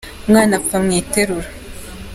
[0.25, 1.47] Umwana apfa mwiterura.